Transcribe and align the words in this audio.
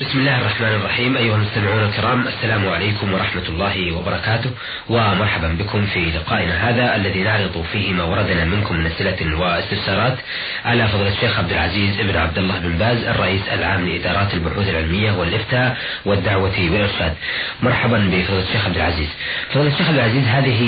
بسم 0.00 0.18
الله 0.18 0.38
الرحمن 0.38 0.68
الرحيم. 0.68 1.16
أيها 1.16 1.36
المستمعون 1.36 1.84
الكرام 1.84 2.28
السلام 2.28 2.68
عليكم 2.68 3.12
ورحمة 3.12 3.42
الله 3.48 3.92
وبركاته 3.92 4.50
ومرحبا 4.88 5.48
بكم 5.48 5.86
في 5.86 6.00
لقائنا 6.10 6.68
هذا 6.68 6.96
الذي 6.96 7.22
نعرض 7.22 7.64
فيه 7.72 7.92
ما 7.92 8.04
وردنا 8.04 8.44
منكم 8.44 8.76
من 8.76 8.86
أسئلة 8.86 9.38
واستفسارات. 9.40 10.18
على 10.64 10.88
فضل 10.88 11.06
الشيخ 11.06 11.38
عبد 11.38 11.52
العزيز 11.52 12.00
بن 12.00 12.16
عبد 12.16 12.38
الله 12.38 12.58
بن 12.58 12.78
باز 12.78 13.04
الرئيس 13.04 13.48
العام 13.52 13.88
لإدارات 13.88 14.34
البحوث 14.34 14.68
العلمية 14.68 15.12
والإفتاء 15.12 15.76
والدعوة 16.04 16.70
والإرشاد. 16.72 17.14
مرحبا 17.62 17.98
بفضل 17.98 18.38
الشيخ 18.38 18.66
عبد 18.66 18.76
العزيز. 18.76 19.08
فضل 19.52 19.66
الشيخ 19.66 19.88
عبد 19.88 19.98
العزيز 19.98 20.24
هذه 20.24 20.60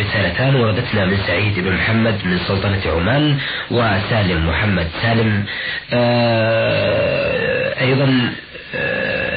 رسالتان 0.00 0.54
وردتنا 0.54 1.04
من 1.04 1.16
سعيد 1.26 1.58
بن 1.58 1.72
محمد 1.72 2.18
من 2.24 2.38
سلطنة 2.48 2.82
عمان 2.86 3.38
وسالم 3.70 4.48
محمد 4.48 4.88
سالم. 5.02 5.44
آه، 5.92 7.80
أيضا 7.80 8.32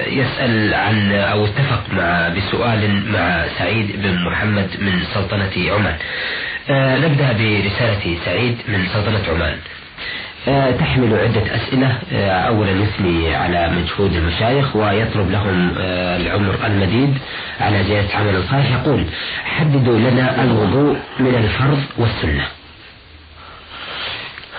يسأل 0.07 0.73
عن 0.73 1.12
أو 1.12 1.45
اتفق 1.45 1.84
مع 1.91 2.30
بسؤال 2.30 3.12
مع 3.12 3.45
سعيد 3.57 4.02
بن 4.02 4.23
محمد 4.25 4.70
من 4.79 5.03
سلطنة 5.13 5.73
عمان. 5.73 5.95
آه، 6.70 6.98
نبدأ 6.98 7.31
برسالة 7.31 8.17
سعيد 8.26 8.57
من 8.67 8.88
سلطنة 8.93 9.35
عمان. 9.35 9.57
آه، 10.48 10.71
تحمل 10.71 11.13
عدة 11.13 11.55
أسئلة 11.55 11.98
أولا 12.48 12.71
يثني 12.71 13.35
على 13.35 13.70
مجهود 13.70 14.13
المشايخ 14.13 14.76
ويطلب 14.76 15.31
لهم 15.31 15.71
العمر 16.21 16.55
المديد 16.65 17.17
على 17.62 17.84
زيادة 17.84 18.15
عمل 18.15 18.43
صالح 18.51 18.71
يقول 18.71 19.05
حددوا 19.45 19.99
لنا 19.99 20.43
الوضوء 20.43 20.98
من 21.20 21.35
الفرض 21.35 21.84
والسنة. 21.98 22.48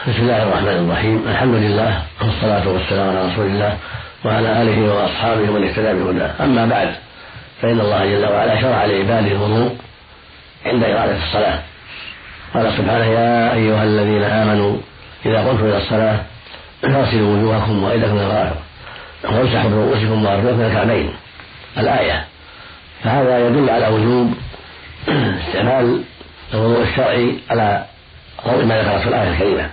بسم 0.09 0.23
الله 0.23 0.42
الرحمن 0.42 0.69
الرحيم. 0.69 1.25
الحمد 1.29 1.55
لله 1.55 2.03
والصلاة 2.20 2.69
والسلام 2.69 3.09
على 3.09 3.33
رسول 3.33 3.47
الله. 3.47 3.77
وعلى 4.25 4.63
آله 4.63 4.95
وأصحابه 4.95 5.51
ومن 5.51 5.69
اهتدى 5.69 5.93
بهداه. 5.93 6.31
أما 6.41 6.67
بعد 6.67 6.95
فإن 7.63 7.81
الله 7.81 8.05
جل 8.05 8.27
وعلا 8.33 8.61
شرع 8.61 8.84
لعباده 8.84 9.33
الوضوء 9.33 9.77
عند 10.67 10.84
إرادة 10.84 11.17
الصلاة. 11.17 11.59
قال 12.55 12.73
سبحانه 12.73 13.05
يا 13.05 13.55
أيها 13.55 13.84
الذين 13.84 14.23
آمنوا 14.23 14.77
إذا 15.27 15.48
قمتم 15.48 15.65
إلى 15.65 15.77
الصلاة 15.77 16.19
فاغسلوا 16.83 17.37
وجوهكم 17.37 17.84
وأيديكم 17.84 18.12
إلى 18.17 18.23
المرافق 18.23 18.57
وامسحوا 19.25 19.70
برؤوسكم 19.70 20.25
وأرجلكم 20.25 20.61
إلى 20.61 20.67
الكعبين. 20.67 21.11
الآية. 21.79 22.25
فهذا 23.05 23.47
يدل 23.47 23.70
على 23.70 23.89
وجوب 23.89 24.35
استعمال 25.48 26.03
الوضوء 26.55 26.83
الشرعي 26.83 27.39
على 27.51 27.85
ضوء 28.47 28.64
ما 28.64 28.83
ذكر 28.83 28.98
في 28.98 29.09
الآية 29.09 29.31
الكريمة. 29.31 29.70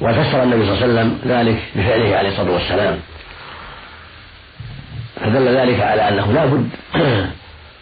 وفسر 0.00 0.42
النبي 0.42 0.66
صلى 0.66 0.74
الله 0.74 0.82
عليه 0.82 0.92
وسلم 0.92 1.18
ذلك 1.26 1.58
بفعله 1.74 2.16
عليه 2.16 2.28
الصلاة 2.28 2.50
والسلام. 2.50 2.98
فدل 5.16 5.56
ذلك 5.56 5.80
على 5.80 6.08
أنه 6.08 6.32
لا 6.32 6.46
بد 6.46 6.68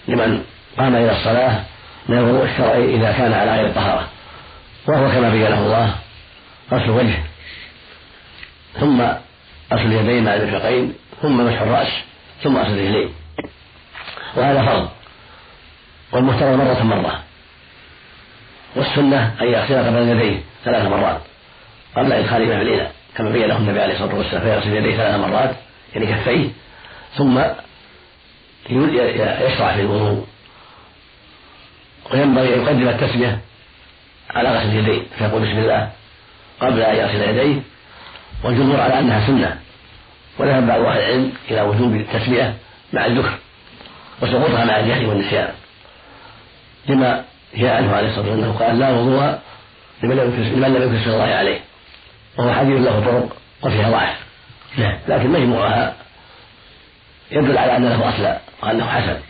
لمن 0.09 0.43
قام 0.79 0.97
إلى 0.97 1.13
الصلاة 1.13 1.61
من 2.09 2.19
الوضوء 2.19 2.45
الشرعي 2.45 2.95
إذا 2.95 3.13
كان 3.13 3.33
على 3.33 3.51
غير 3.51 3.67
الطهارة 3.67 4.09
وهو 4.87 5.11
كما 5.11 5.31
بينه 5.31 5.59
الله 5.59 5.95
غسل 6.73 6.91
وجه 6.91 7.19
ثم 8.81 9.03
غسل 9.73 9.87
اليدين 9.87 10.25
مع 10.25 10.35
المرفقين 10.35 10.95
ثم 11.23 11.47
مسح 11.47 11.61
الرأس 11.61 11.89
ثم 12.43 12.57
غسل 12.57 12.73
الرجلين 12.73 13.15
وهذا 14.37 14.63
فرض 14.63 14.89
والمفترض 16.13 16.59
مرة 16.59 16.83
مرة 16.83 17.23
والسنة 18.77 19.35
أن 19.41 19.47
يغسل 19.47 19.87
قبل 19.87 19.99
اليدين 19.99 20.43
ثلاث 20.65 20.89
مرات 20.89 21.21
قبل 21.97 22.13
إدخال 22.13 22.49
ما 22.49 22.57
في 22.57 22.63
الإناء 22.63 22.93
كما 23.17 23.31
بينه 23.31 23.57
النبي 23.57 23.81
عليه 23.81 23.95
الصلاة 23.95 24.15
والسلام 24.15 24.43
فيغسل 24.43 24.77
يديه 24.77 24.97
ثلاث 24.97 25.15
مرات 25.15 25.57
يعني 25.95 26.07
كفيه 26.07 26.49
ثم 27.17 27.43
يشرع 29.47 29.73
في 29.73 29.81
الوضوء 29.81 30.27
وينبغي 32.13 32.55
أن 32.55 32.63
يقدم 32.63 32.89
التسمية 32.89 33.41
على 34.31 34.49
غسل 34.49 34.69
اليدين 34.69 35.07
فيقول 35.19 35.43
بسم 35.43 35.59
الله 35.59 35.91
قبل 36.61 36.83
أن 36.83 36.97
يغسل 36.97 37.29
يديه 37.29 37.63
والجمهور 38.45 38.81
على 38.81 38.99
أنها 38.99 39.27
سنة. 39.27 39.61
وذهب 40.39 40.67
بعض 40.67 40.81
أهل 40.81 40.99
العلم 40.99 41.33
إلى 41.51 41.63
وجوب 41.63 41.95
التسمية 41.95 42.57
مع 42.93 43.07
الذكر 43.07 43.39
وسقوطها 44.23 44.65
مع 44.65 44.81
الجهل 44.81 45.07
والنسيان. 45.07 45.53
لما 46.89 47.25
جاء 47.57 47.77
عنه 47.77 47.97
عليه 47.97 48.09
الصلاة 48.09 48.29
والسلام 48.29 48.51
أنه 48.51 48.59
قال 48.59 48.79
لا 48.79 48.91
وضوء 48.91 49.39
لمن 50.03 50.17
لم 50.17 50.97
يكن 50.97 51.11
الله 51.11 51.35
عليه. 51.35 51.61
وهو 52.39 52.53
حديث 52.53 52.81
له 52.81 53.01
طرق 53.01 53.37
وفيها 53.63 53.91
ضعف. 53.91 54.17
لكن 55.09 55.31
مجموعها 55.31 55.97
يدل 57.35 57.59
على 57.59 57.77
أن 57.77 57.85
له 57.89 58.09
أصلا 58.09 58.39
وأنه 58.63 58.87
حسن. 58.87 59.21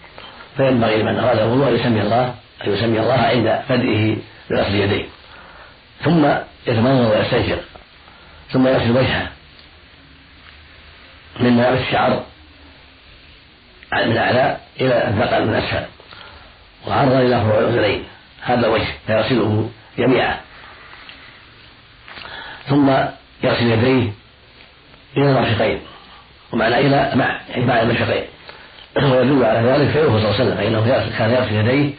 فينبغي 0.56 1.02
لمن 1.02 1.18
أراد 1.18 1.38
الوضوء 1.38 1.68
أن 1.68 1.74
يسمي 1.74 2.00
الله 2.00 2.34
أن 2.64 2.72
يسمي 2.72 3.00
الله 3.00 3.14
عند 3.14 3.62
بدئه 3.70 4.16
بغسل 4.50 4.74
يديه. 4.74 5.04
ثم 6.04 6.26
يتمضمض 6.66 7.10
ويستنشق 7.10 7.60
ثم 8.52 8.66
يغسل 8.66 8.90
وجهه. 8.90 9.28
من 11.40 11.56
ملابس 11.56 11.80
الشعر 11.80 12.24
من 13.92 14.16
أعلى 14.16 14.56
إلى 14.80 15.08
الذقن 15.08 15.46
من 15.46 15.54
أسفل. 15.54 15.84
وعرضا 16.86 17.18
إلى 17.18 17.40
فروع 17.40 17.58
الأذنين. 17.58 18.04
هذا 18.42 18.66
الوجه 18.66 18.88
فيغسله 19.06 19.70
جميعا. 19.98 20.40
ثم 22.68 22.90
يغسل 23.42 23.66
يديه 23.66 24.12
إلى 25.16 25.30
المرفقين 25.30 25.80
ومعنى 26.54 26.78
إلى 26.78 27.12
مع 27.14 27.40
يعني 27.50 27.64
مع 27.64 27.82
المشفقين 27.82 28.24
ويدل 28.96 29.44
على 29.44 29.68
ذلك 29.68 29.90
فعله 29.90 30.08
صلى 30.08 30.16
الله 30.16 30.34
عليه 30.34 30.34
وسلم 30.34 30.56
فإنه 30.56 31.08
كان 31.18 31.30
يغسل 31.30 31.54
يديه 31.54 31.94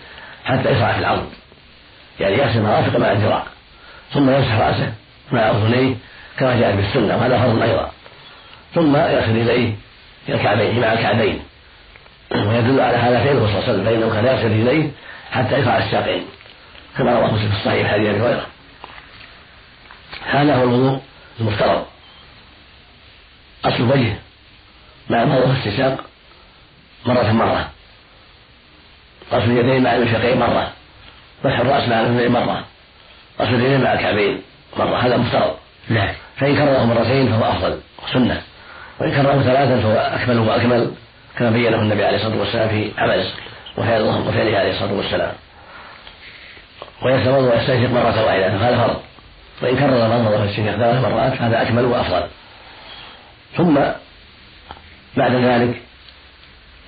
حتى 0.45 0.71
يشرع 0.71 0.91
في 0.93 0.99
العظم 0.99 1.25
يعني 2.19 2.37
يغسل 2.37 2.57
المرافق 2.57 2.99
مع 2.99 3.11
الذراع 3.11 3.43
ثم 4.13 4.29
يمسح 4.29 4.59
رأسه 4.59 4.93
مع 5.31 5.49
أذنيه 5.49 5.95
كما 6.37 6.59
جاء 6.59 6.75
في 6.75 6.87
السنة 6.87 7.17
وهذا 7.17 7.37
فرض 7.37 7.61
أيضا. 7.61 7.91
ثم 8.75 8.95
يغسل 8.95 9.49
إلى 9.49 9.73
الكعبين 10.29 10.81
مع 10.81 10.93
الكعبين. 10.93 11.41
ويدل 12.31 12.79
على 12.79 12.97
هذا 12.97 13.23
فعله 13.23 13.39
صلى 13.39 13.49
الله 13.49 13.63
عليه 13.63 13.73
وسلم 13.73 13.85
فإنه 13.85 14.13
كان 14.13 14.25
يغسل 14.25 14.51
يديه 14.51 14.91
حتى 15.31 15.57
يرفع 15.57 15.77
الساقين 15.77 16.25
كما 16.97 17.19
رواه 17.19 17.31
مسلم 17.31 17.49
في 17.49 17.57
الصحيح 17.57 17.91
حديث 17.91 18.07
أبي 18.07 18.19
هريرة. 18.19 18.45
هذا 20.25 20.55
هو 20.55 20.63
الوضوء 20.63 21.01
المفترض. 21.39 21.85
غسل 23.65 23.83
الوجه 23.83 24.15
مع 25.09 25.23
المضغ 25.23 25.47
والاستنشاق 25.47 26.03
مرة 27.05 27.31
مرة. 27.31 27.69
غسل 29.33 29.51
اليدين 29.51 29.83
مع 29.83 29.95
المشفقين 29.95 30.39
مرة. 30.39 30.71
مسح 31.45 31.59
الرأس 31.59 31.89
مع 31.89 31.99
الأذنين 31.99 32.31
مرة. 32.31 32.63
غسل 33.39 33.55
اليدين 33.55 33.81
مع 33.81 33.93
الكعبين 33.93 34.41
مرة. 34.77 34.97
هذا 34.97 35.17
مفترض. 35.17 35.55
نعم. 35.89 36.13
فإن 36.37 36.55
كرره 36.55 36.85
مرتين 36.85 37.29
فهو 37.29 37.51
أفضل. 37.51 37.79
وسنة 38.03 38.41
وإن 38.99 39.11
كرره 39.11 39.41
ثلاثا 39.41 39.81
فهو 39.81 39.91
أكمل 39.91 40.39
وأكمل. 40.39 40.91
كما 41.37 41.49
بينه 41.49 41.81
النبي 41.81 42.05
عليه 42.05 42.17
الصلاة 42.17 42.39
والسلام 42.39 42.69
في 42.69 42.91
عمله 42.97 43.31
وفعله 43.77 44.57
عليه 44.57 44.71
الصلاة 44.71 44.93
والسلام. 44.93 45.33
ويتوضأ 47.01 47.53
ويستنشق 47.53 47.89
مرة 47.89 48.25
واحدة. 48.25 48.57
فهذا 48.57 48.77
فرض. 48.77 49.01
وإن 49.61 49.75
كرر 49.77 50.05
المضمضة 50.05 50.39
والاستنشاق 50.39 50.75
ثلاث 50.75 51.05
مرات 51.05 51.41
هذا 51.41 51.61
أكمل 51.61 51.85
وأفضل. 51.85 52.27
ثم 53.57 53.77
بعد 55.17 55.35
ذلك 55.35 55.81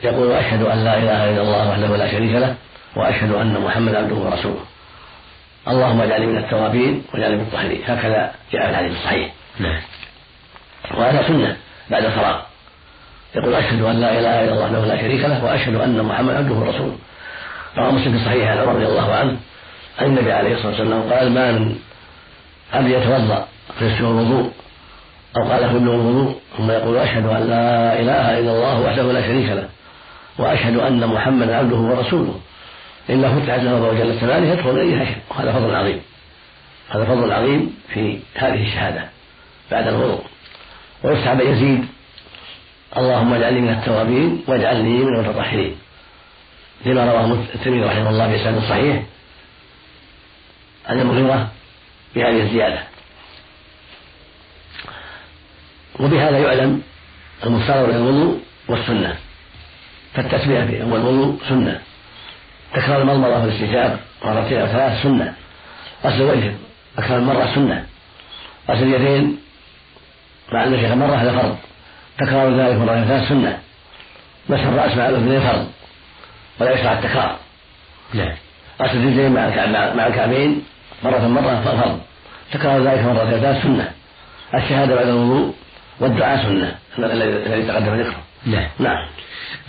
يقول 0.04 0.32
أشهد 0.32 0.62
أن 0.62 0.84
لا 0.84 0.98
إله 0.98 1.30
إلا 1.30 1.42
الله 1.42 1.70
وحده 1.70 1.98
لا 1.98 2.12
شريك 2.12 2.32
له 2.32 2.56
وأشهد 2.96 3.32
أن 3.32 3.62
محمدا 3.62 3.98
عبده 3.98 4.16
ورسوله. 4.16 4.66
اللهم 5.68 6.02
اجعلني 6.02 6.26
من 6.26 6.38
التوابين 6.38 7.04
واجعلني 7.14 7.36
من 7.36 7.42
الطاهرين. 7.42 7.82
هكذا 7.88 8.32
جاء 8.54 8.64
في 8.66 8.70
الحديث 8.70 8.92
الصحيح. 8.92 9.34
نعم. 9.60 9.82
وهذا 10.98 11.28
سنة 11.28 11.58
بعد 11.90 12.06
الفراغ. 12.06 12.42
يقول 13.36 13.54
أشهد 13.54 13.82
أن 13.82 14.02
لا 14.02 14.20
إله 14.20 14.44
إلا 14.44 14.54
الله 14.54 14.64
وحده 14.64 14.86
لا 14.86 15.02
شريك 15.02 15.26
له 15.26 15.46
وأشهد 15.46 15.76
أن 15.76 16.04
محمدا 16.04 16.38
عبده 16.38 16.54
ورسوله. 16.56 16.98
رواه 17.78 17.92
مسلم 17.92 18.18
في 18.18 18.26
صحيح 18.26 18.52
عن 18.52 18.58
عمر 18.58 18.76
رضي 18.76 18.86
الله 18.86 19.14
عنه 19.16 19.38
أن 20.02 20.06
النبي 20.06 20.32
عليه 20.32 20.54
الصلاة 20.54 20.72
والسلام 20.72 21.14
قال 21.14 21.32
ما 21.32 21.52
من 21.52 21.80
أبي 22.74 22.94
يتوضأ 22.94 23.48
فيسر 23.80 24.00
الوضوء 24.00 24.52
أو 25.38 25.52
قال 25.52 25.62
كله 25.62 25.78
الوضوء 25.78 26.36
ثم 26.58 26.72
يقول 26.72 26.98
أشهد 26.98 27.26
أن 27.26 27.50
لا 27.50 28.00
إله 28.00 28.40
إلا 28.40 28.52
الله 28.52 28.82
وحده 28.82 29.12
لا 29.12 29.22
شريك 29.22 29.50
له 29.50 29.70
وأشهد 30.38 30.78
أن 30.78 31.08
محمدا 31.08 31.58
عبده 31.58 31.76
ورسوله. 31.76 32.40
إلا 33.10 33.36
فتحت 33.36 33.60
له 33.60 33.78
أبواب 33.78 33.98
جل 33.98 34.12
الثمانية 34.12 34.52
يدخل 34.54 34.70
إليها 34.70 35.16
وهذا 35.30 35.52
فضل 35.54 35.76
عظيم. 35.76 36.02
هذا 36.90 37.06
فضل 37.06 37.32
عظيم 37.32 37.76
في 37.94 38.20
هذه 38.36 38.68
الشهادة 38.68 39.10
بعد 39.72 39.88
الوضوء. 39.88 40.22
ويستحب 41.04 41.40
يزيد. 41.42 41.86
اللهم 42.98 43.34
اجعلني 43.34 43.62
من 43.62 43.70
التوابين 43.70 44.44
واجعلني 44.48 44.90
من 44.90 45.16
المتطهرين. 45.16 45.76
لما 46.86 47.12
رواه 47.12 47.38
الترمذي 47.56 47.84
رحمه 47.84 48.10
الله 48.10 48.28
بإسناد 48.28 48.60
صحيح 48.70 49.04
عن 50.88 51.00
المغيرة 51.00 51.48
بهذه 52.16 52.42
الزيادة. 52.42 52.97
وبهذا 56.00 56.38
يعلم 56.38 56.82
المفترض 57.46 57.90
الوضوء 57.90 58.40
والسنة. 58.68 59.16
فالتسمية 60.14 60.66
في 60.66 60.82
أول 60.82 61.00
الوضوء 61.00 61.40
سنة. 61.50 61.82
تكرار 62.74 63.02
المضمضة 63.02 63.42
والاستنشاق 63.42 64.00
مرتين 64.26 64.58
أو 64.58 64.68
ثلاث 64.68 65.04
سنة. 65.04 65.34
غسل 66.06 66.22
الوجه 66.22 66.54
أكثر 66.98 67.20
من 67.20 67.26
مرة 67.28 67.56
سنة. 67.56 67.86
غسل 68.70 68.84
اليدين 68.84 69.40
مع 70.52 70.64
المشيخة 70.64 70.96
مرة 70.96 71.16
هذا 71.16 71.32
فرض. 71.32 71.58
تكرار 72.20 72.60
ذلك 72.60 72.76
مرة 72.76 73.06
ثلاث 73.06 73.30
سنة. 73.30 73.60
مسح 74.50 74.66
الرأس 74.66 74.98
مع 74.98 75.10
الأذنين 75.10 75.40
فرض. 75.40 75.68
ولا 76.60 76.72
يشرع 76.72 76.94
التكرار. 76.94 77.38
نعم. 78.14 78.36
غسل 78.82 78.98
الرجلين 78.98 79.32
مع 79.32 79.66
مع 79.94 80.08
الكعبين 80.08 80.64
مرة 81.04 81.28
مرة 81.28 81.62
فرض. 81.66 82.00
تكرار 82.52 82.84
ذلك 82.84 83.04
مرة 83.04 83.30
ثلاث 83.30 83.64
سنة. 83.64 83.92
الشهادة 84.54 84.96
بعد 84.96 85.08
الوضوء 85.08 85.54
والدعاء 86.00 86.44
سنة. 86.44 86.76
الذي 87.00 87.68
تقدم 87.68 87.96
ذكره 87.96 88.22
نعم. 88.46 88.68
نعم. 88.80 89.08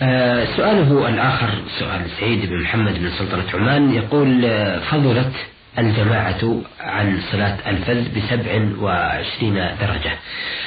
آه 0.01 0.45
سؤاله 0.57 1.09
الآخر 1.09 1.49
سؤال 1.79 2.01
سعيد 2.19 2.49
بن 2.49 2.61
محمد 2.61 2.93
بن 2.99 3.09
سلطنة 3.09 3.43
عمان 3.53 3.93
يقول 3.93 4.45
آه 4.45 4.79
فضلت 4.79 5.33
الجماعة 5.77 6.61
عن 6.79 7.21
صلاة 7.31 7.57
الفذ 7.67 8.05
بسبع 8.15 8.81
وعشرين 8.81 9.53
درجة. 9.53 10.11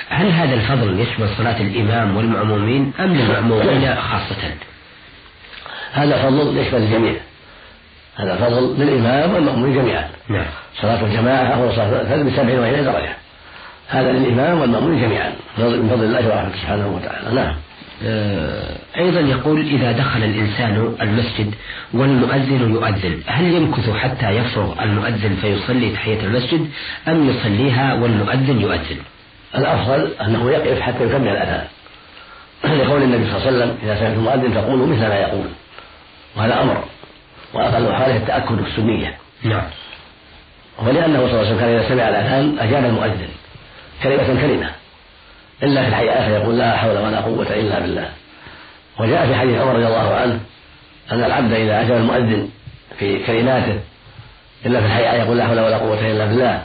هل 0.09 0.31
هذا 0.31 0.55
الفضل 0.55 1.01
يشمل 1.01 1.29
صلاة 1.39 1.61
الإمام 1.61 2.17
والمأمومين 2.17 2.93
أم 3.01 3.15
للمأمومين 3.15 3.95
خاصة؟ 3.95 4.55
هذا 5.93 6.23
فضل 6.23 6.59
يشمل 6.59 6.83
الجميع. 6.83 7.15
هذا 8.17 8.37
فضل 8.37 8.75
للإمام 8.79 9.35
والمأمومين 9.35 9.75
جميعا. 9.75 10.09
نعم. 10.29 10.47
صلاة 10.83 11.05
الجماعة 11.05 11.45
أو 11.45 11.73
صلاة 11.73 12.01
الفذ 12.01 12.25
بسبع 12.25 12.61
وعشرين 12.61 12.85
درجة. 12.85 13.22
هذا 13.93 14.13
للإمام 14.13 14.61
والمأمومين 14.61 15.01
جميعا 15.03 15.33
من 15.59 15.89
فضل 15.89 16.05
الله 16.05 16.29
ورحمته 16.29 16.59
سبحانه 16.59 16.89
وتعالى. 16.89 17.35
نعم. 17.35 17.55
آه، 18.05 18.77
أيضا 18.97 19.21
يقول 19.21 19.61
إذا 19.61 19.93
دخل 19.93 20.25
الإنسان 20.25 20.97
المسجد 21.03 21.55
والمؤذن 21.93 22.71
يؤذن 22.71 23.23
هل 23.27 23.55
يمكث 23.55 23.91
حتى 23.91 24.31
يفرغ 24.31 24.83
المؤذن 24.83 25.37
فيصلي 25.41 25.91
تحية 25.91 26.21
المسجد 26.21 26.69
أم 27.09 27.31
يصليها 27.31 27.95
والمؤذن 27.95 28.61
يؤذن؟ 28.61 28.97
الأفضل 29.55 30.11
أنه 30.21 30.51
يقف 30.51 30.81
حتى 30.81 31.05
يكمل 31.05 31.29
الأذان. 31.29 31.67
لقول 32.81 33.03
النبي 33.03 33.25
صلى 33.25 33.37
الله 33.37 33.47
عليه 33.47 33.57
وسلم 33.57 33.77
إذا 33.83 33.99
سمعت 33.99 34.13
المؤذن 34.13 34.53
فقولوا 34.53 34.87
مثل 34.87 35.01
ما 35.01 35.15
يقول. 35.15 35.47
وهذا 36.37 36.63
أمر. 36.63 36.85
وأقل 37.55 37.95
حاله 37.95 38.17
التأكد 38.17 38.59
السنية 38.59 39.17
نعم. 39.43 39.65
ولأنه 40.79 41.19
صلى 41.19 41.27
الله 41.27 41.39
عليه 41.39 41.47
وسلم 41.47 41.59
كان 41.59 41.69
إذا 41.69 41.89
سمع 41.89 42.09
الأذان 42.09 42.59
أجاب 42.59 42.85
المؤذن. 42.85 43.29
كلمة 44.03 44.41
كلمة. 44.43 44.71
إلا 45.63 45.83
في 45.83 45.89
الحياة 45.89 46.29
فيقول 46.29 46.59
لا 46.59 46.77
حول 46.77 46.99
ولا 46.99 47.21
قوة 47.21 47.47
إلا 47.51 47.81
بالله. 47.81 48.09
وجاء 49.01 49.27
في 49.27 49.35
حديث 49.35 49.61
عمر 49.61 49.75
رضي 49.75 49.87
الله 49.87 50.15
عنه 50.15 50.41
أن 51.13 51.25
العبد 51.25 51.53
إذا 51.53 51.81
أجاب 51.81 51.97
المؤذن 51.97 52.49
في 52.99 53.27
كلماته 53.27 53.81
إلا 54.67 54.81
في 54.81 54.87
الحياة 54.87 55.15
يقول 55.15 55.39
لا 55.39 55.47
حول 55.47 55.61
ولا 55.61 55.77
قوة 55.77 56.11
إلا 56.11 56.27
بالله. 56.27 56.63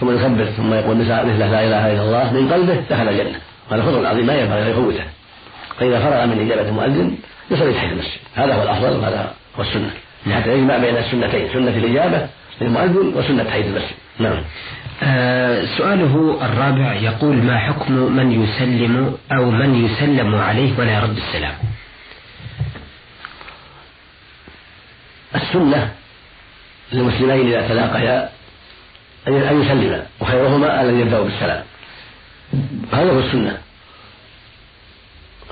ثم 0.00 0.14
يكبر 0.14 0.44
ثم 0.44 0.74
يقول 0.74 0.96
مثل 0.96 1.08
لا 1.08 1.22
إله 1.46 1.92
إلا 1.92 2.02
الله 2.02 2.32
من 2.32 2.52
قلبه 2.52 2.80
دخل 2.90 3.08
الجنة. 3.08 3.40
هذا 3.70 3.82
فضل 3.82 4.06
عظيم 4.06 4.26
ما 4.26 4.34
ينبغي 4.34 4.62
أن 4.62 4.70
يفوته 4.70 5.04
فإذا 5.78 6.00
فرغ 6.00 6.26
من 6.26 6.46
إجابة 6.46 6.68
المؤذن 6.68 7.16
يصلي 7.50 7.74
تحت 7.74 7.84
المسجد. 7.84 8.20
هذا 8.34 8.54
هو 8.54 8.62
الأفضل 8.62 8.96
وهذا 8.96 9.34
هو 9.58 9.62
السنة. 9.62 9.90
حتى 10.32 10.52
يجمع 10.52 10.78
بين 10.78 10.96
السنتين 10.96 11.48
سنة 11.52 11.76
الإجابة 11.76 12.28
للمؤذن 12.60 13.12
وسنة 13.14 13.44
تحية 13.44 13.64
المسجد 13.64 13.94
نعم. 14.18 14.42
آه 15.02 15.64
سؤاله 15.78 16.38
الرابع 16.42 16.94
يقول 16.94 17.36
ما 17.36 17.58
حكم 17.58 17.92
من 17.92 18.32
يسلم 18.42 19.18
أو 19.32 19.50
من 19.50 19.84
يسلم 19.84 20.34
عليه 20.34 20.78
ولا 20.78 20.98
يرد 20.98 21.16
السلام؟ 21.16 21.54
السنة 25.34 25.92
للمسلمين 26.92 27.46
إذا 27.46 27.68
تلاقيا 27.68 28.30
أن 29.28 29.62
يسلما 29.62 30.06
وخيرهما 30.20 30.82
الذي 30.82 31.00
يبدأ 31.00 31.20
بالسلام. 31.20 31.64
هذا 32.92 33.10
هو 33.12 33.18
السنة. 33.18 33.58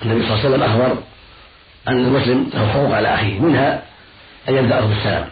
النبي 0.03 0.27
صلى 0.27 0.35
الله 0.35 0.45
عليه 0.45 0.49
وسلم 0.49 0.63
أخبر 0.63 1.03
أن 1.89 2.05
المسلم 2.05 2.51
له 2.55 2.69
حقوق 2.69 2.95
على 2.95 3.15
أخيه 3.15 3.41
منها 3.41 3.83
أن 4.49 4.57
يبدأه 4.57 4.81
بالسلام. 4.81 5.29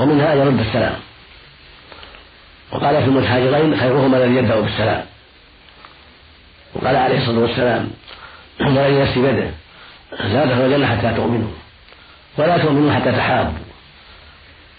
ومنها 0.00 0.32
أن 0.32 0.38
يرد 0.38 0.60
السلام 0.60 0.96
وقال 2.72 3.02
في 3.02 3.08
المتهاجرين 3.08 3.80
خيرهما 3.80 4.16
الذي 4.16 4.34
يبدأ 4.36 4.60
بالسلام. 4.60 5.04
وقال 6.74 6.96
عليه 6.96 7.18
الصلاة 7.18 7.38
والسلام 7.38 7.90
والذي 8.60 9.00
نفسي 9.02 9.22
بيده 9.22 9.50
لا 10.10 10.44
تدخلوا 10.44 10.66
الجنة 10.66 10.86
حتى 10.86 11.14
تؤمنوا. 11.16 11.50
ولا 12.38 12.58
تؤمنوا 12.58 12.92
حتى 12.92 13.12
تحابوا. 13.12 13.52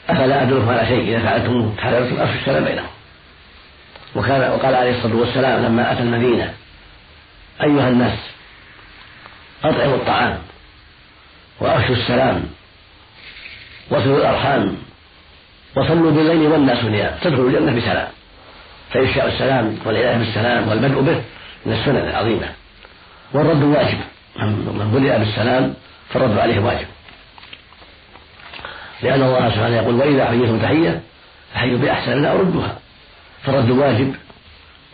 أفلا 0.09 0.43
أدلكم 0.43 0.69
على 0.69 0.87
شيء 0.87 1.09
إذا 1.09 1.19
فعلتم 1.19 1.75
تحاببتم 1.75 2.21
أفشوا 2.21 2.39
السلام 2.39 2.65
بينهم. 2.65 2.89
وكان 4.15 4.51
وقال 4.51 4.75
عليه 4.75 4.97
الصلاة 4.97 5.15
والسلام 5.15 5.65
لما 5.65 5.91
أتى 5.91 6.01
المدينة 6.01 6.53
أيها 7.61 7.89
الناس 7.89 8.19
أطعموا 9.63 9.95
الطعام 9.95 10.39
وأفشوا 11.59 11.95
السلام 11.95 12.43
وصلوا 13.89 14.17
الأرحام 14.17 14.77
وصلوا 15.75 16.11
بالليل 16.11 16.51
والناس 16.51 16.83
نيام 16.83 17.15
تدخلوا 17.21 17.49
الجنة 17.49 17.71
بسلام. 17.71 18.07
فإفشاء 18.89 19.27
السلام 19.27 19.77
والعناية 19.85 20.17
بالسلام 20.17 20.67
والبدء 20.67 21.01
به 21.01 21.21
من 21.65 21.73
السنن 21.73 22.09
العظيمة. 22.09 22.47
والرد 23.33 23.63
واجب. 23.63 23.97
من 24.35 24.91
بدأ 24.93 25.17
بالسلام 25.17 25.73
فالرد 26.09 26.37
عليه 26.37 26.59
واجب. 26.59 26.87
لأن 29.01 29.21
الله 29.21 29.49
سبحانه 29.49 29.75
يقول 29.75 29.95
وإذا 29.95 30.25
حييتم 30.25 30.59
تحية 30.59 31.01
فحيوا 31.53 31.77
بأحسن 31.77 32.17
منها 32.17 32.31
أو 32.31 32.39
ردوها 32.39 32.77
فالرد 33.43 33.69
واجب 33.69 34.15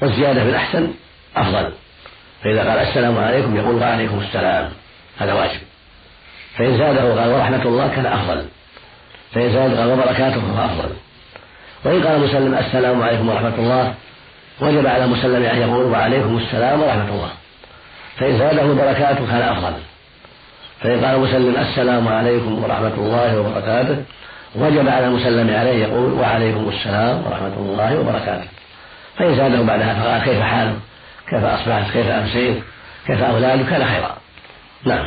والزيادة 0.02 0.44
في 0.44 0.50
الأحسن 0.50 0.94
أفضل. 1.36 1.74
فإذا 2.44 2.60
قال 2.60 2.80
السلام 2.80 3.18
عليكم 3.18 3.56
يقول 3.56 3.76
وعليكم 3.76 4.20
السلام. 4.20 4.70
هذا 5.18 5.34
واجب. 5.34 5.60
فإن 6.58 6.78
زاده 6.78 7.22
قال 7.22 7.30
ورحمة 7.30 7.64
الله 7.64 7.88
كان 7.88 8.06
أفضل. 8.06 8.46
قال 9.36 9.92
وبركاته 9.92 10.42
فهو 10.42 10.66
أفضل. 10.66 10.90
وإن 11.86 12.04
قال 12.08 12.20
مسلم 12.20 12.54
السلام 12.54 13.02
عليكم 13.02 13.30
ورحمة 13.30 13.56
الله 13.58 13.94
وجب 14.62 14.88
على 14.88 15.08
مسلم 15.08 15.44
أن 15.44 15.62
يقول 15.62 15.86
وعليكم 15.86 16.38
السلام 16.38 16.82
ورحمة 16.82 17.10
الله. 17.10 17.32
فإن 18.18 18.38
زاده 18.38 18.64
بركاته 18.64 19.28
كان 19.28 19.42
أفضل. 19.42 19.74
فإن 20.82 21.06
قال 21.06 21.20
مسلم 21.20 21.56
السلام 21.58 22.08
عليكم 22.08 22.64
ورحمة 22.64 22.94
الله 22.98 23.40
وبركاته 23.40 24.04
وجب 24.56 24.90
على 24.90 25.08
المسلم 25.08 25.56
عليه 25.56 25.86
يقول 25.86 26.14
وعليكم 26.14 26.70
السلام 26.70 27.24
ورحمة 27.26 27.54
الله 27.58 28.00
وبركاته. 28.00 28.48
فإن 29.18 29.36
زاده 29.36 29.62
بعدها 29.62 29.94
فقال 29.94 30.24
كيف 30.24 30.42
حالك 30.42 30.76
كيف 31.30 31.44
أصبحت؟ 31.44 31.92
كيف 31.94 32.08
أمسيت؟ 32.08 32.64
كيف 33.08 33.22
أولادك؟ 33.22 33.70
كان 33.70 33.86
خيرا. 33.86 34.18
نعم. 34.84 35.06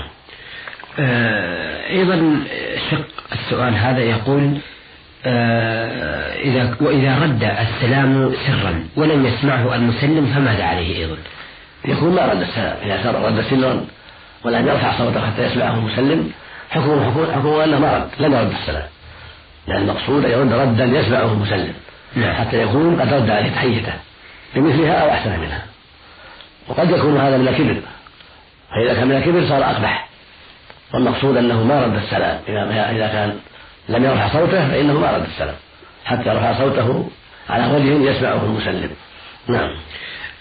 آه، 0.99 1.90
أيضا 1.90 2.45
شق 2.90 3.10
السؤال 3.32 3.75
هذا 3.75 4.00
يقول 4.00 4.58
آه، 5.26 6.34
إذا 6.34 6.76
وإذا 6.80 7.18
رد 7.18 7.42
السلام 7.42 8.32
سرا 8.46 8.84
ولم 8.96 9.26
يسمعه 9.26 9.75
المسلم 9.75 10.26
فماذا 10.34 10.64
عليه 10.64 10.96
أيضا؟ 10.96 11.16
يكون 11.84 12.14
ما 12.14 12.26
رد 12.26 12.40
السلام 12.40 12.76
إذا 12.82 13.10
رد 13.10 13.44
سرا 13.50 13.87
ولم 14.44 14.68
يرفع 14.68 14.99
صوته 14.99 15.26
حتى 15.26 15.42
يسمعه 15.42 15.75
المسلم 15.75 16.32
حكمه 16.70 17.10
حكم 17.10 17.32
حكمه 17.32 17.64
أنه 17.64 17.78
ما 17.78 17.96
رد 17.96 18.08
لم 18.18 18.32
يرد 18.32 18.52
السلام. 18.60 18.88
لأن 19.66 19.82
المقصود 19.82 20.25
أن 20.25 20.30
يرد 20.30 20.52
ردا 20.52 20.84
يسمعه 20.84 21.32
المسلم. 21.32 21.75
نعم. 22.16 22.34
حتى 22.34 22.62
يكون 22.62 23.00
قد 23.00 23.12
رد 23.12 23.30
عليه 23.30 23.50
تحيته. 23.50 23.92
بمثلها 24.54 24.92
أو 24.92 25.10
أحسن 25.10 25.30
منها. 25.30 25.62
وقد 26.68 26.90
يكون 26.90 27.20
هذا 27.20 27.37
من 27.37 27.49
الكبر. 27.49 27.80
فإذا 28.70 28.94
كان 28.94 29.08
من 29.08 29.16
الكبر 29.16 29.49
صار 29.49 29.64
أقبح. 29.64 30.10
والمقصود 30.94 31.37
أنه 31.37 31.64
ما 31.64 31.85
رد 31.85 31.97
السلام. 31.97 32.38
إذا 32.97 33.09
كان 33.12 33.37
لم 33.88 34.04
يرفع 34.04 34.28
صوته 34.28 34.68
فإنه 34.68 35.00
ما 35.00 35.11
رد 35.16 35.23
السلام. 35.23 35.54
حتى 36.04 36.28
يرفع 36.28 36.59
صوته 36.59 37.11
على 37.50 37.66
وجه 37.75 38.11
يسمعه 38.11 38.44
المسلم. 38.44 38.90
نعم. 39.49 39.70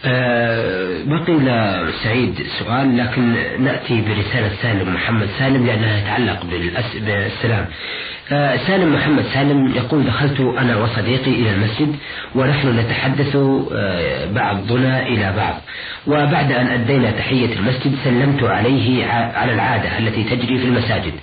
أه 0.06 1.04
بقي 1.04 1.34
لسعيد 1.34 2.48
سؤال 2.60 2.98
لكن 2.98 3.36
نأتي 3.64 4.02
برسالة 4.02 4.52
سالم 4.62 4.94
محمد 4.94 5.30
سالم 5.40 5.66
لأنها 5.68 6.02
تتعلق 6.02 6.46
بالسلام. 6.96 7.66
سالم 8.68 8.94
محمد 8.94 9.26
سالم 9.34 9.76
يقول 9.76 10.06
دخلت 10.06 10.40
أنا 10.40 10.78
وصديقي 10.78 11.32
إلى 11.32 11.54
المسجد 11.54 11.96
ونحن 12.36 12.80
نتحدث 12.80 13.36
أه 13.36 14.26
بعضنا 14.32 15.08
إلى 15.08 15.34
بعض. 15.38 15.56
وبعد 16.08 16.52
أن 16.52 16.68
أدينا 16.68 17.12
تحية 17.12 17.54
المسجد 17.56 17.96
سلمت 18.04 18.44
عليه 18.44 19.06
على 19.12 19.54
العادة 19.54 19.98
التي 19.98 20.24
تجري 20.24 20.58
في 20.58 20.66
المساجد 20.66 21.14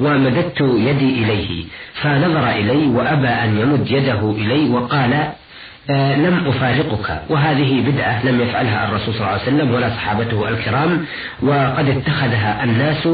ومددت 0.00 0.60
يدي 0.60 1.24
إليه. 1.24 1.64
فنظر 2.02 2.50
إلي 2.50 2.86
وأبى 2.86 3.28
أن 3.28 3.58
يمد 3.60 3.90
يده 3.90 4.30
إلي 4.30 4.68
وقال 4.70 5.12
آه، 5.12 5.32
لم 5.88 6.46
أفارقك. 6.48 7.22
وهذه 7.28 7.90
بدعة 7.90 8.26
لم 8.26 8.40
يفعلها 8.40 8.88
الرسول 8.88 9.14
صلى 9.14 9.20
الله 9.20 9.28
عليه 9.28 9.42
وسلم 9.42 9.74
ولا 9.74 9.90
صحابته 9.90 10.48
الكرام. 10.48 11.06
وقد 11.42 11.88
اتخذها 11.88 12.64
الناس 12.64 13.08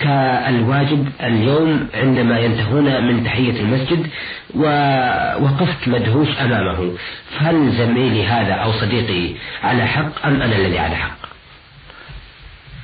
كالواجب 0.00 1.08
اليوم 1.22 1.88
عندما 1.94 2.38
ينتهون 2.38 3.04
من 3.04 3.24
تحية 3.24 3.60
المسجد 3.60 4.06
ووقفت 4.54 5.88
مدهوش 5.88 6.28
أمامه. 6.40 6.92
هل 7.38 7.72
زميلي 7.72 8.26
هذا 8.26 8.52
أو 8.52 8.72
صديقي 8.72 9.34
على 9.62 9.86
حق 9.86 10.26
أم 10.26 10.42
أنا 10.42 10.56
الذي 10.56 10.78
على 10.78 10.96
حق؟ 10.96 11.18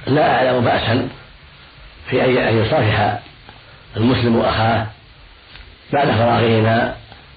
لا 0.06 0.36
أعلم 0.36 0.64
بأسا 0.64 1.08
في 2.10 2.24
أن 2.24 2.58
يصافح 2.58 3.18
المسلم 3.96 4.40
أخاه 4.40 4.86
بعد 5.92 6.08
فراغهما. 6.08 6.94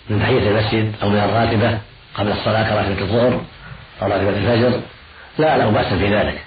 من 0.09 0.19
تحية 0.19 0.49
المسجد 0.49 0.93
أو 1.03 1.09
من 1.09 1.17
الراتبة 1.17 1.77
قبل 2.15 2.31
الصلاة 2.31 2.69
كراتبة 2.69 3.01
الظهر 3.01 3.41
أو 4.01 4.07
راتبة 4.07 4.29
الفجر. 4.29 4.81
لا 5.37 5.57
له 5.57 5.69
بأس 5.69 5.93
في 5.93 6.15
ذلك. 6.15 6.41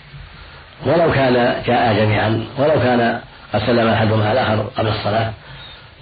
ولو 0.86 1.12
كان 1.12 1.62
جاء 1.66 1.94
جميعا 1.94 2.44
ولو 2.58 2.80
كان 2.82 3.20
قد 3.52 3.60
سلم 3.66 3.88
أحدهما 3.88 4.32
الآخر 4.32 4.70
قبل 4.76 4.88
الصلاة 4.88 5.32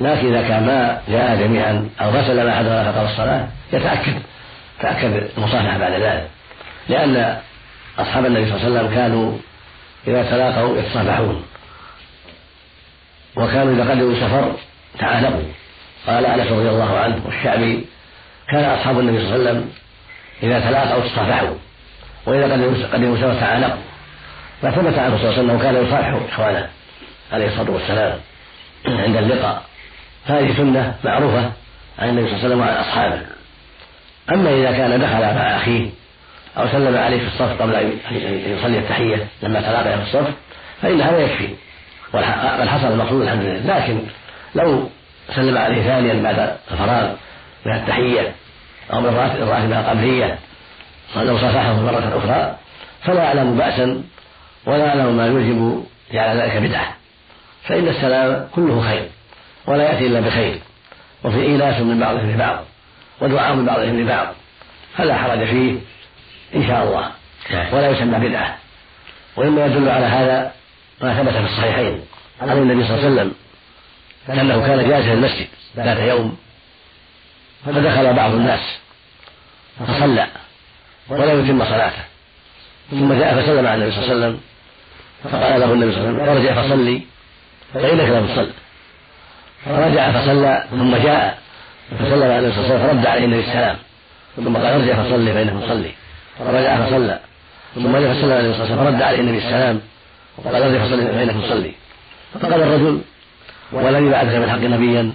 لكن 0.00 0.34
إذا 0.34 0.48
كان 0.48 0.66
ما 0.66 1.00
جاء 1.08 1.36
جميعا 1.36 1.88
أو 2.00 2.10
ما 2.10 2.26
سلم 2.26 2.48
أحدهما 2.48 2.90
قبل 2.90 3.10
الصلاة 3.10 3.48
يتأكد 3.72 4.14
تأكد 4.80 5.28
المصافحة 5.38 5.78
بعد 5.78 5.92
ذلك. 5.92 6.28
لأن 6.88 7.36
أصحاب 7.98 8.26
النبي 8.26 8.46
صلى 8.46 8.56
الله 8.56 8.66
عليه 8.66 8.78
وسلم 8.78 8.94
كانوا 8.94 9.38
إذا 10.06 10.22
تلاقوا 10.22 10.78
يتصافحون 10.78 11.42
وكانوا 13.36 13.74
إذا 13.74 13.90
قدموا 13.90 14.14
سفر 14.14 14.52
تعانقوا 14.98 15.42
قال 16.06 16.26
أنس 16.26 16.52
رضي 16.52 16.68
الله 16.68 16.98
عنه 16.98 17.20
والشعبي 17.26 17.84
كان 18.50 18.64
أصحاب 18.64 18.98
النبي 18.98 19.18
صلى 19.18 19.36
الله 19.36 19.48
عليه 19.48 19.58
وسلم 19.58 19.70
إذا 20.42 20.60
تلاقوا 20.60 21.08
تصافحوا 21.08 21.54
وإذا 22.26 22.52
قدموا 22.92 23.16
سوا 23.20 23.34
تعانقوا. 23.34 23.82
فثبت 24.62 24.98
عنه 24.98 25.18
صلى 25.18 25.30
الله 25.30 25.38
عليه 25.38 25.42
وسلم 25.42 25.58
كان 25.58 25.86
يصافح 25.86 26.32
إخوانه 26.32 26.68
عليه 27.32 27.46
الصلاة 27.46 27.70
والسلام 27.70 28.18
عند 28.86 29.16
اللقاء. 29.16 29.62
هذه 30.26 30.56
سنة 30.56 30.94
معروفة 31.04 31.52
عن 31.98 32.08
النبي 32.08 32.28
صلى 32.28 32.36
الله 32.36 32.44
عليه 32.44 32.48
وسلم 32.48 32.60
وعن 32.60 32.76
أصحابه. 32.76 33.20
أما 34.30 34.50
إذا 34.50 34.72
كان 34.72 35.00
دخل 35.00 35.20
مع 35.20 35.56
أخيه 35.56 35.90
أو 36.58 36.68
سلم 36.68 36.96
عليه 36.96 37.18
في 37.18 37.26
الصف 37.26 37.62
قبل 37.62 37.74
أن 37.74 37.92
يصلي 38.58 38.78
التحية 38.78 39.26
لما 39.42 39.60
تلاقي 39.60 39.98
في 39.98 40.02
الصف 40.02 40.34
فإن 40.82 41.00
هذا 41.00 41.18
يكفي. 41.18 41.48
بل 42.14 42.68
حصل 42.68 42.92
المقصود 42.92 43.22
الحمد 43.22 43.42
لله. 43.42 43.78
لكن 43.78 44.00
لو 44.54 44.90
سلم 45.34 45.58
عليه 45.58 45.82
ثانيا 45.82 46.22
بعد 46.22 46.56
الفراغ 46.70 47.10
من 47.66 47.72
التحية 47.72 48.34
أو 48.92 49.00
من 49.00 49.08
الراتبة 49.08 49.80
القبلية 49.80 50.38
لو 51.16 51.38
صافحه 51.38 51.80
مرة 51.80 52.18
أخرى 52.18 52.56
فلا 53.04 53.22
يعلم 53.22 53.56
بأسا 53.58 54.02
ولا 54.66 54.86
يعلم 54.86 55.16
ما 55.16 55.26
يوجب 55.26 55.84
جعل 56.12 56.36
ذلك 56.36 56.56
بدعة. 56.56 56.94
فإن 57.64 57.88
السلام 57.88 58.48
كله 58.54 58.80
خير 58.80 59.08
ولا 59.66 59.92
يأتي 59.92 60.06
إلا 60.06 60.20
بخير 60.20 60.58
وفي 61.24 61.40
إيلاس 61.40 61.80
من 61.80 62.00
بعضهم 62.00 62.30
لبعض 62.30 62.64
ودعاء 63.20 63.54
من 63.54 63.66
بعضهم 63.66 64.00
لبعض 64.00 64.26
فلا 64.96 65.14
حرج 65.16 65.44
فيه 65.44 65.78
إن 66.54 66.66
شاء 66.66 66.84
الله. 66.84 67.10
نعم. 67.50 67.74
ولا 67.74 67.90
يسمى 67.90 68.28
بدعة. 68.28 68.56
وإما 69.36 69.66
يدل 69.66 69.88
على 69.88 70.06
هذا 70.06 70.52
ما 71.00 71.22
ثبت 71.22 71.32
في 71.32 71.44
الصحيحين. 71.44 72.00
عن 72.42 72.58
النبي 72.58 72.84
صلى 72.84 72.96
الله 72.96 73.04
عليه 73.04 73.14
وسلم 73.14 73.34
أنه 74.30 74.66
كان 74.66 74.88
جالسا 74.88 75.08
في 75.08 75.12
المسجد 75.12 75.46
ذات 75.76 75.98
يوم 75.98 76.36
فدخل 77.66 78.12
بعض 78.12 78.30
الناس 78.34 78.60
فصلى 79.86 80.26
ولم 81.08 81.44
يتم 81.44 81.64
صلاته. 81.64 82.02
ثم 82.90 83.12
جاء 83.12 83.42
فسلم 83.42 83.66
على 83.66 83.74
النبي 83.74 83.90
صلى 83.90 84.02
الله 84.02 84.14
عليه 84.14 84.26
وسلم 84.26 84.40
فقال 85.24 85.60
له 85.60 85.72
النبي 85.72 85.92
صلى 85.92 86.08
الله 86.08 86.22
عليه 86.22 86.32
وسلم 86.32 86.48
ارجع 86.48 86.62
فصلي 86.62 87.02
فإنك 87.74 88.08
لم 88.08 88.26
تصل. 88.26 88.50
فرجع 89.64 90.12
فصلى 90.12 90.64
ثم 90.70 90.96
جاء 90.96 91.38
فسلم 91.98 92.22
على 92.22 92.38
النبي 92.38 92.52
صلى 92.54 92.64
الله 92.64 92.74
عليه 92.74 92.84
وسلم 92.84 92.88
فرد 92.88 93.06
عليه 93.06 93.24
النبي 93.24 93.40
السلام 93.40 93.76
ثم 94.36 94.56
قال 94.56 94.66
ارجع 94.66 95.02
فصلي 95.02 95.32
فإنك 95.32 95.64
تصلي 95.64 95.92
فرجع 96.38 96.86
فصلى 96.86 97.20
ثم 97.74 97.96
جاء 97.96 98.14
فسلم 98.14 98.32
على 98.32 98.40
النبي 98.40 98.54
صلى 98.54 98.64
الله 98.64 98.64
عليه 98.64 98.74
وسلم 98.74 98.84
فرد 98.84 99.02
عليه 99.02 99.20
النبي 99.20 99.38
السلام 99.38 99.80
وقال 100.38 100.62
ارجع 100.62 100.84
فصلي 100.84 101.06
فإنك 101.06 101.44
تصلي 101.44 101.72
فقال 102.34 102.62
الرجل 102.62 103.00
والذي 103.72 104.08
بعدك 104.10 104.34
من 104.34 104.50
حق 104.50 104.58
نبيا. 104.58 105.12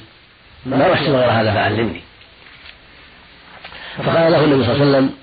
ما 0.65 0.93
أحسن 0.93 1.15
غير 1.15 1.31
هذا 1.31 1.53
فعلمني. 1.53 2.01
فقال 3.97 4.31
له 4.31 4.43
النبي 4.43 4.63
صلى 4.63 4.73
الله 4.73 4.85
عليه 4.85 4.91
وسلم 4.91 5.13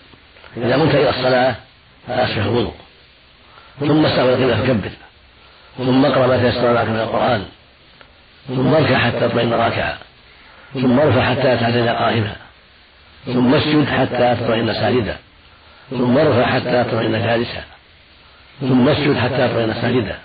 إذا 0.56 0.74
قمت 0.74 0.94
إلى 0.94 1.10
الصلاة 1.10 1.54
فأسبح 2.08 2.44
الوضوء 2.44 2.74
ثم 3.80 4.06
استغفر 4.06 4.34
القبلة 4.34 4.56
فكبر 4.56 4.90
ثم 5.78 6.04
اقرأ 6.04 6.26
ما 6.26 6.36
تيسر 6.36 6.74
معك 6.74 6.88
من 6.88 7.00
القرآن 7.00 7.44
ثم 8.48 8.74
اركع 8.74 8.98
حتى 8.98 9.20
تطمئن 9.20 9.52
راكعا 9.52 9.98
ثم 10.74 11.00
ارفع 11.00 11.30
حتى 11.30 11.42
تعتدل 11.42 11.88
قائما 11.88 12.36
ثم 13.26 13.54
اسجد 13.54 13.86
حتى 13.88 14.36
تطمئن 14.40 14.74
ساجدا 14.74 15.16
ثم 15.90 16.18
ارفع 16.18 16.46
حتى 16.46 16.84
تطمئن 16.84 17.12
جالسا 17.12 17.64
ثم 18.60 18.88
اسجد 18.88 19.16
حتى 19.16 19.48
تطمئن 19.48 19.74
ساجدا 19.74 20.18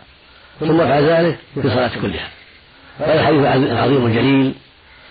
ثم 0.59 0.81
افعل 0.81 1.03
ذلك 1.03 1.37
في 1.53 1.67
الصلاة 1.67 1.91
كلها. 2.01 2.27
هذا 2.99 3.19
الحديث 3.19 3.71
العظيم 3.71 4.05
الجليل 4.05 4.53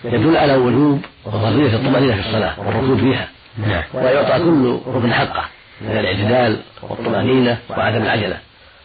يدل 0.03 0.37
على 0.37 0.55
وجوب 0.55 1.01
وفضيلة 1.25 1.75
الطمأنينة 1.75 2.13
في 2.13 2.27
الصلاة 2.27 2.59
والركود 2.59 2.99
فيها. 2.99 3.27
نعم. 3.57 3.83
ويعطى 3.93 4.39
كل 4.39 4.79
ركن 4.87 5.13
حقه 5.13 5.45
من 5.81 5.91
الاعتدال 5.91 6.59
والطمأنينة 6.81 7.57
وعدم 7.69 8.01
العجلة 8.01 8.37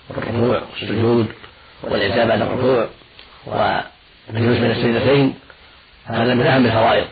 والركوع 0.09 0.63
والسجود 0.73 1.27
والإعتاب 1.83 2.29
بعد 2.29 2.41
الركوع 2.41 2.89
والجلوس 3.47 4.59
بين 4.59 4.71
السجدتين 4.71 5.35
هذا 6.07 6.35
من 6.35 6.47
أهم 6.47 6.67
الفرائض. 6.67 7.07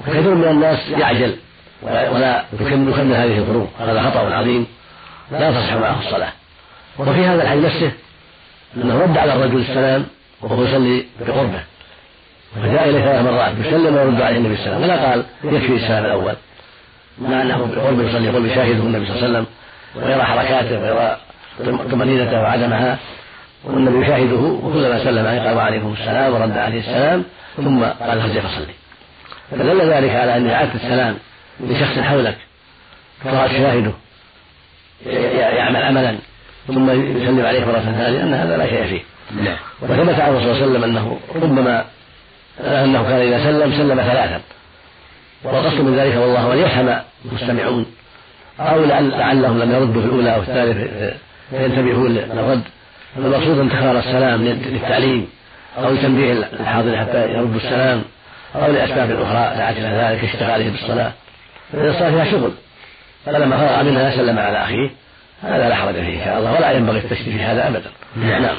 وكثير 0.00 0.34
من 0.34 0.44
الناس 0.44 0.88
يعجل 0.88 1.36
ولا 1.82 2.44
يكمل 2.52 2.88
يكمل 2.88 3.14
هذه 3.14 3.38
الفروض 3.38 3.68
هذا 3.78 4.02
خطأ 4.02 4.34
عظيم. 4.34 4.66
لا 5.32 5.50
تصح 5.50 5.72
معه 5.72 6.00
الصلاة. 6.00 6.32
وفي 6.98 7.26
هذا 7.26 7.42
الحديث 7.42 7.64
نفسه 7.64 7.92
أنه 8.76 9.02
رد 9.02 9.18
على 9.18 9.32
الرجل 9.32 9.60
السلام 9.60 10.06
وهو 10.42 10.64
يصلي 10.64 11.04
بقربه. 11.20 11.62
فجاء 12.62 12.88
إليه 12.88 13.04
ثلاث 13.04 13.24
مرات 13.24 13.52
يسلم 13.66 13.94
ويرد 13.94 14.20
عليه 14.20 14.36
النبي 14.36 14.56
صلى 14.56 14.66
الله 14.66 14.76
عليه 14.76 14.84
وسلم. 14.86 14.94
ولا 14.94 15.10
قال 15.10 15.24
يكفي 15.44 15.74
السلام 15.74 16.04
الأول. 16.04 16.34
مع 17.18 17.42
أنه 17.42 17.56
بقربه 17.74 18.02
يصلي 18.02 18.28
قرب 18.28 18.44
يشاهده 18.44 18.82
النبي 18.82 19.06
صلى 19.06 19.16
الله 19.16 19.28
عليه 19.28 19.38
وسلم 19.38 19.46
ويرى 19.96 20.22
حركاته 20.22 20.82
ويرى 20.82 21.18
طمأنينته 21.90 22.42
وعدمها. 22.42 22.98
والنبي 23.64 24.04
يشاهده 24.04 24.36
وكلما 24.36 25.04
سلم 25.04 25.26
عليه 25.26 25.40
قال 25.40 25.56
وعليكم 25.56 25.92
السلام 25.92 26.34
ورد 26.34 26.58
عليه 26.58 26.80
السلام 26.80 27.24
ثم 27.56 27.84
قال 27.84 28.20
ارجع 28.20 28.40
فصلي 28.40 28.74
فدل 29.50 29.80
ذلك 29.92 30.10
على 30.10 30.36
أن 30.36 30.50
إعادة 30.50 30.74
السلام 30.74 31.16
لشخص 31.60 31.98
حولك 31.98 32.36
ترى 33.24 33.48
تشاهده 33.48 33.92
يعمل 35.56 35.82
عملا 35.82 36.18
ثم 36.66 36.90
يسلم 36.90 37.46
عليك 37.46 37.66
مرة 37.66 37.78
ثانية 37.78 38.22
أن 38.22 38.34
هذا 38.34 38.56
لا 38.56 38.66
شيء 38.66 38.86
فيه. 38.86 39.02
نعم. 39.44 39.56
وثبت 39.82 40.20
عن 40.20 40.30
الرسول 40.30 40.54
صلى 40.56 40.64
الله 40.64 40.78
عليه 40.78 40.78
وسلم 40.78 40.84
أنه 40.84 41.18
ربما 41.34 41.84
أنه 42.60 43.02
كان 43.02 43.20
إذا 43.20 43.44
سلم 43.44 43.72
سلم 43.72 44.00
ثلاثا. 44.00 44.40
والقصد 45.44 45.80
من 45.80 45.96
ذلك 45.96 46.16
والله 46.16 46.52
أن 46.52 46.58
يفهم 46.58 47.00
المستمعون. 47.24 47.86
أو 48.60 48.84
لعلهم 48.84 49.58
لم 49.58 49.72
يردوا 49.72 50.02
في 50.02 50.08
الأولى 50.08 50.34
أو 50.34 50.40
الثالث 50.40 51.14
فينتبهون 51.50 52.14
للرد. 52.14 52.62
المقصود 53.16 53.58
ان 53.58 53.70
تكرار 53.70 53.98
السلام 53.98 54.44
للتعليم 54.44 55.28
أو 55.78 55.90
لتنبيه 55.90 56.32
الحاضر 56.32 56.96
حتى 56.96 57.32
يردوا 57.32 57.56
السلام 57.56 58.02
أو 58.54 58.72
لأسباب 58.72 59.10
أخرى 59.10 59.56
دعت 59.56 59.76
إلى 59.76 59.88
ذلك 59.88 60.20
كاشتغاله 60.20 60.70
بالصلاة. 60.70 61.12
فاذا 61.72 61.98
صار 61.98 62.12
فيها 62.12 62.24
شغل. 62.30 62.52
فلما 63.26 63.56
فرغ 63.56 63.82
منها 63.82 64.16
سلم 64.16 64.38
على 64.38 64.64
أخيه 64.64 64.90
هذا 65.42 65.68
لا 65.68 65.74
حرج 65.74 65.94
فيه 65.94 66.20
إن 66.20 66.24
شاء 66.24 66.38
الله 66.38 66.52
ولا 66.52 66.70
ينبغي 66.70 66.98
التشديد 66.98 67.36
في 67.36 67.42
هذا 67.42 67.68
ابدا. 67.68 67.90
نعم. 68.16 68.42
نعم. 68.42 68.56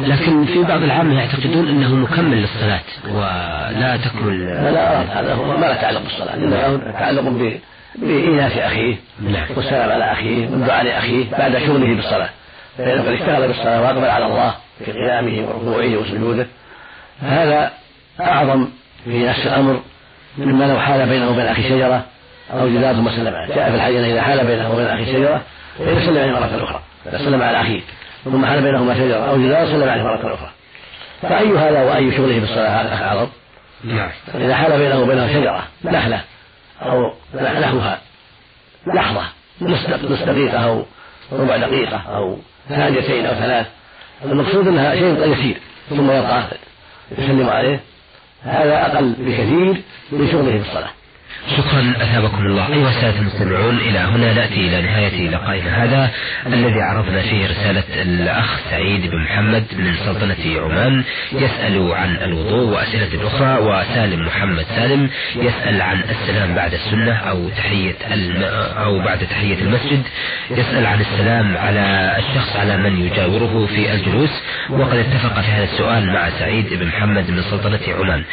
لكن 0.00 0.44
في 0.44 0.62
بعض 0.62 0.82
العامة 0.82 1.20
يعتقدون 1.20 1.68
إنه 1.68 1.94
مكمل 1.94 2.36
للصلاة 2.36 2.80
ولا 3.08 3.96
تكمل 3.96 4.46
لا 4.46 4.70
لا 4.70 5.20
هذا 5.20 5.34
هو 5.34 5.56
ما 5.56 5.66
له 5.66 5.74
تعلق 5.74 6.02
بالصلاة 6.02 6.34
إنما 6.34 6.92
تعلق 6.98 7.52
بإيناس 7.94 8.52
أخيه 8.52 8.96
نعم. 9.20 9.46
والسلام 9.56 9.90
على 9.90 10.12
أخيه 10.12 10.48
والدعاء 10.48 10.84
لأخيه 10.84 11.30
بعد 11.30 11.58
شغله 11.58 11.94
بالصلاة. 11.94 12.28
فإذا 12.78 13.00
قد 13.00 13.08
اشتغل 13.08 13.48
بالصلاة 13.48 13.82
وأقبل 13.82 14.04
على 14.04 14.26
الله 14.26 14.54
في 14.84 14.92
قيامه 14.92 15.48
وركوعه 15.48 15.96
وسجوده 15.96 16.46
هذا 17.22 17.70
أعظم 18.20 18.68
في 19.04 19.26
نفس 19.26 19.46
الأمر 19.46 19.80
مما 20.38 20.64
لو 20.64 20.80
حال 20.80 21.08
بينه 21.08 21.30
وبين 21.30 21.46
أخي 21.46 21.62
شجرة 21.68 22.04
أو 22.52 22.68
جدار 22.68 22.94
ثم 22.94 23.10
سلم 23.10 23.34
جاء 23.54 23.70
في 23.70 23.76
الحديث 23.76 24.00
إذا 24.00 24.22
حال 24.22 24.46
بينه 24.46 24.72
وبين 24.72 24.86
أخي 24.86 25.06
شجرة 25.06 25.42
فإذا 25.78 26.06
سلم 26.06 26.18
عليه 26.18 26.32
مرة 26.32 26.64
أخرى 26.64 26.82
إذا 27.06 27.18
سلم 27.18 27.42
على 27.42 27.60
أخيه 27.60 27.80
ثم 28.24 28.46
حال 28.46 28.62
بينهما 28.62 28.94
شجرة 28.94 29.16
أو 29.16 29.38
جدار 29.42 29.66
سلم 29.66 29.88
عليه 29.88 30.02
مرة 30.02 30.34
أخرى. 30.34 30.50
فأي 31.22 31.58
هذا 31.58 31.82
وأي 31.82 32.16
شغله 32.16 32.40
بالصلاة 32.40 33.04
أعظم 33.04 33.28
نعم. 33.84 34.10
إذا 34.34 34.54
حال 34.54 34.78
بينه 34.78 35.00
وبينها 35.00 35.28
شجرة 35.28 35.64
نخلة 35.84 36.20
أو 36.82 37.12
نحوها 37.34 38.00
لحظة 38.86 39.24
نصف 39.60 40.24
دقيقة 40.24 40.58
أو 40.58 40.84
ربع 41.32 41.56
دقيقة 41.56 41.96
أو 41.96 42.38
ثانيتين 42.68 43.26
أو 43.26 43.34
ثلاث. 43.34 43.66
المقصود 44.24 44.68
أنها 44.68 44.94
شيء 44.94 45.32
يسير 45.32 45.58
ثم 45.90 46.10
يبقى 46.10 46.42
يسلم 47.18 47.48
عليه. 47.48 47.80
هذا 48.44 48.86
أقل 48.86 49.12
بكثير 49.18 49.82
من 50.12 50.28
شغله 50.32 50.50
في 50.50 50.68
الصلاة. 50.68 50.90
شكرا 51.56 51.94
أثابكم 52.02 52.46
الله. 52.46 52.68
أيها 52.68 52.88
السادة 52.90 53.18
المستمعون 53.18 53.76
إلى 53.76 53.98
هنا 53.98 54.32
نأتي 54.32 54.68
إلى 54.68 54.82
نهاية 54.82 55.30
لقائنا 55.30 55.84
هذا 55.84 56.10
الذي 56.46 56.80
عرضنا 56.80 57.22
فيه 57.22 57.46
رسالة 57.46 58.02
الأخ 58.02 58.58
سعيد 58.70 59.10
بن 59.10 59.24
محمد 59.24 59.64
من 59.78 59.94
سلطنة 59.96 60.60
عمان 60.60 61.04
يسأل 61.32 61.92
عن 61.92 62.16
الوضوء 62.16 62.74
وأسئلة 62.74 63.26
أخرى 63.26 63.58
وسالم 63.58 64.26
محمد 64.26 64.66
سالم 64.76 65.10
يسأل 65.36 65.82
عن 65.82 66.00
السلام 66.00 66.54
بعد 66.54 66.74
السنة 66.74 67.12
أو 67.12 67.48
تحية 67.48 67.94
الم... 68.12 68.42
أو 68.76 68.98
بعد 69.04 69.18
تحية 69.18 69.58
المسجد 69.62 70.02
يسأل 70.50 70.86
عن 70.86 71.00
السلام 71.00 71.56
على 71.56 72.16
الشخص 72.18 72.56
على 72.56 72.76
من 72.76 73.06
يجاوره 73.06 73.66
في 73.66 73.92
الجلوس 73.92 74.30
وقد 74.70 74.96
اتفق 74.96 75.40
في 75.40 75.50
هذا 75.50 75.64
السؤال 75.64 76.12
مع 76.12 76.30
سعيد 76.30 76.74
بن 76.74 76.86
محمد 76.86 77.30
من 77.30 77.42
سلطنة 77.42 77.80
عمان. 78.00 78.24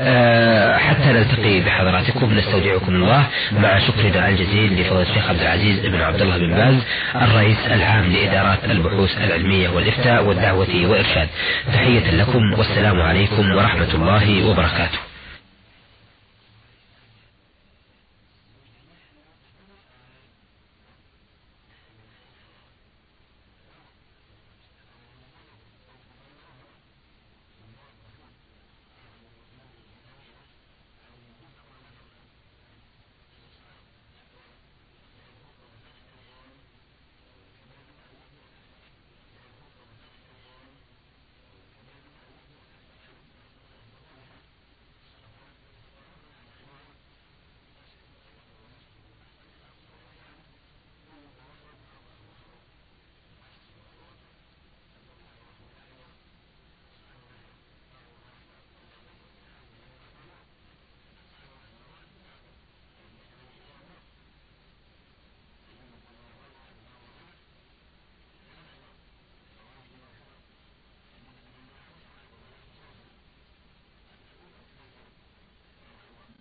أه 0.00 0.76
حتى 0.76 1.06
نلتقي 1.12 1.60
بحضراتكم 1.60 2.34
نستودعكم 2.60 2.94
الله 2.94 3.26
مع 3.52 3.78
شكرنا 3.78 4.28
الجزيل 4.28 4.80
لفضيلة 4.80 5.02
الشيخ 5.02 5.28
عبد 5.28 5.40
العزيز 5.40 5.86
بن 5.86 6.00
عبد 6.00 6.22
الله 6.22 6.38
بن 6.38 6.54
باز 6.54 6.74
الرئيس 7.14 7.58
العام 7.66 8.12
لإدارات 8.12 8.64
البحوث 8.64 9.18
العلمية 9.18 9.68
والإفتاء 9.68 10.24
والدعوة 10.24 10.68
والإرشاد. 10.74 11.28
تحية 11.72 12.10
لكم 12.10 12.52
والسلام 12.58 13.00
عليكم 13.00 13.50
ورحمة 13.50 13.94
الله 13.94 14.46
وبركاته. 14.46 15.09